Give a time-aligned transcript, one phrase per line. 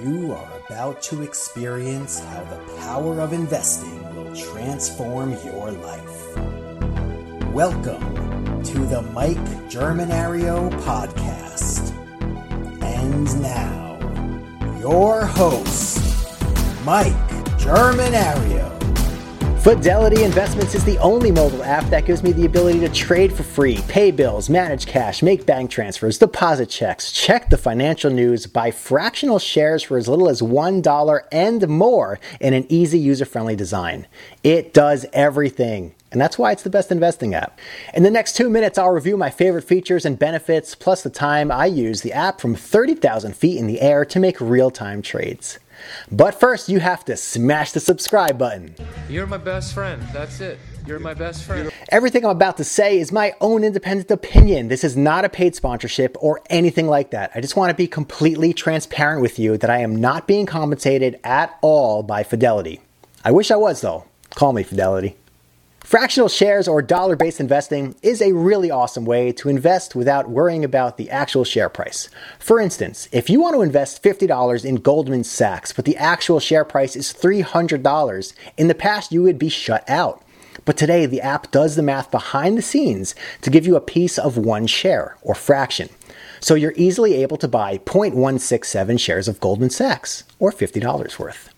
[0.00, 6.36] You are about to experience how the power of investing will transform your life.
[7.52, 9.36] Welcome to the Mike
[9.68, 11.92] Germinario podcast.
[12.82, 15.98] And now, your host,
[16.84, 17.12] Mike
[17.58, 18.81] Germinario.
[19.62, 23.44] Fidelity Investments is the only mobile app that gives me the ability to trade for
[23.44, 28.72] free, pay bills, manage cash, make bank transfers, deposit checks, check the financial news, buy
[28.72, 34.08] fractional shares for as little as $1 and more in an easy user friendly design.
[34.42, 35.94] It does everything.
[36.12, 37.58] And that's why it's the best investing app.
[37.94, 41.50] In the next two minutes, I'll review my favorite features and benefits, plus the time
[41.50, 45.58] I use the app from 30,000 feet in the air to make real time trades.
[46.10, 48.74] But first, you have to smash the subscribe button.
[49.08, 50.02] You're my best friend.
[50.12, 50.58] That's it.
[50.86, 51.70] You're my best friend.
[51.88, 54.68] Everything I'm about to say is my own independent opinion.
[54.68, 57.30] This is not a paid sponsorship or anything like that.
[57.34, 61.18] I just want to be completely transparent with you that I am not being compensated
[61.24, 62.80] at all by Fidelity.
[63.24, 64.04] I wish I was, though.
[64.34, 65.16] Call me Fidelity.
[65.92, 70.64] Fractional shares or dollar based investing is a really awesome way to invest without worrying
[70.64, 72.08] about the actual share price.
[72.38, 76.64] For instance, if you want to invest $50 in Goldman Sachs, but the actual share
[76.64, 80.24] price is $300, in the past you would be shut out.
[80.64, 84.18] But today, the app does the math behind the scenes to give you a piece
[84.18, 85.90] of one share or fraction.
[86.40, 91.51] So you're easily able to buy 0.167 shares of Goldman Sachs or $50 worth.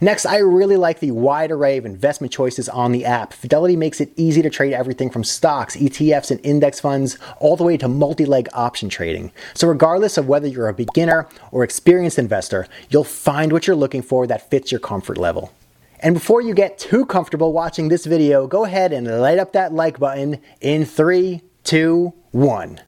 [0.00, 3.32] Next, I really like the wide array of investment choices on the app.
[3.32, 7.64] Fidelity makes it easy to trade everything from stocks, ETFs, and index funds, all the
[7.64, 9.32] way to multi leg option trading.
[9.54, 14.02] So, regardless of whether you're a beginner or experienced investor, you'll find what you're looking
[14.02, 15.52] for that fits your comfort level.
[16.00, 19.72] And before you get too comfortable watching this video, go ahead and light up that
[19.72, 22.80] like button in three, two, one.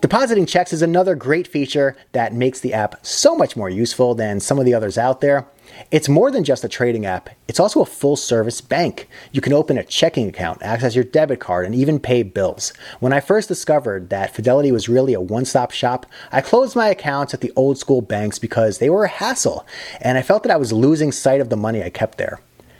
[0.00, 4.38] Depositing checks is another great feature that makes the app so much more useful than
[4.38, 5.48] some of the others out there.
[5.90, 9.08] It's more than just a trading app, it's also a full service bank.
[9.32, 12.72] You can open a checking account, access your debit card, and even pay bills.
[13.00, 16.86] When I first discovered that Fidelity was really a one stop shop, I closed my
[16.86, 19.66] accounts at the old school banks because they were a hassle,
[20.00, 22.38] and I felt that I was losing sight of the money I kept there.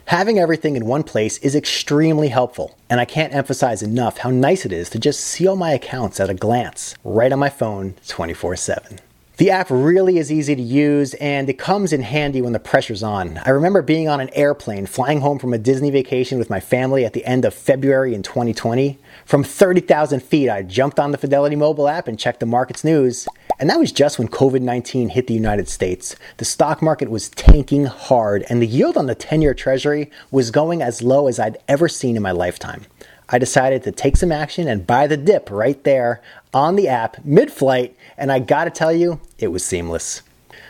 [0.09, 4.65] Having everything in one place is extremely helpful, and I can't emphasize enough how nice
[4.65, 7.93] it is to just see all my accounts at a glance, right on my phone
[8.07, 8.99] 24 7.
[9.37, 13.03] The app really is easy to use and it comes in handy when the pressure's
[13.03, 13.39] on.
[13.45, 17.05] I remember being on an airplane flying home from a Disney vacation with my family
[17.05, 18.97] at the end of February in 2020.
[19.25, 23.27] From 30,000 feet, I jumped on the Fidelity mobile app and checked the market's news.
[23.59, 26.15] And that was just when COVID 19 hit the United States.
[26.37, 30.49] The stock market was tanking hard and the yield on the 10 year treasury was
[30.49, 32.85] going as low as I'd ever seen in my lifetime.
[33.27, 36.21] I decided to take some action and buy the dip right there
[36.53, 40.23] on the app mid flight, and I gotta tell you, it was seamless.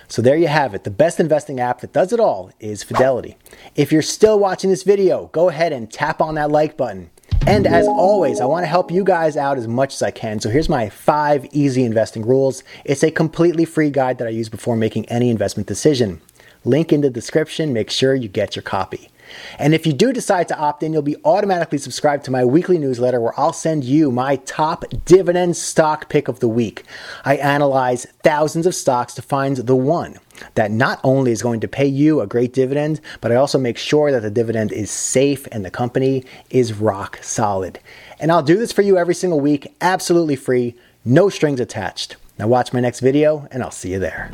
[0.10, 0.84] So there you have it.
[0.84, 3.38] The best investing app that does it all is Fidelity.
[3.76, 7.12] If you're still watching this video, go ahead and tap on that like button.
[7.48, 10.40] And as always, I want to help you guys out as much as I can.
[10.40, 12.64] So here's my five easy investing rules.
[12.86, 16.22] It's a completely free guide that I use before making any investment decision.
[16.64, 17.74] Link in the description.
[17.74, 19.10] Make sure you get your copy.
[19.58, 22.78] And if you do decide to opt in, you'll be automatically subscribed to my weekly
[22.78, 26.84] newsletter where I'll send you my top dividend stock pick of the week.
[27.26, 30.18] I analyze thousands of stocks to find the one
[30.56, 33.78] that not only is going to pay you a great dividend, but I also make
[33.78, 37.80] sure that the dividend is safe and the company is rock solid.
[38.20, 40.76] And I'll do this for you every single week, absolutely free,
[41.06, 42.16] no strings attached.
[42.38, 44.32] Now watch my next video and I'll see you there.